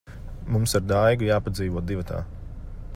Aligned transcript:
Mums 0.53 0.73
ar 0.79 0.87
Daigu 0.91 1.29
jāpadzīvo 1.31 1.85
divatā. 1.93 2.25